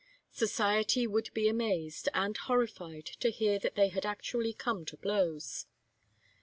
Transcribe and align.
Society 0.31 1.05
would 1.05 1.29
be 1.35 1.47
amazed 1.47 2.09
and 2.15 2.35
horrified 2.35 3.05
to 3.05 3.29
hear 3.29 3.59
that 3.59 3.75
they 3.75 3.89
had 3.89 4.03
actually 4.03 4.51
come 4.51 4.83
to 4.85 4.97
blows. 4.97 5.67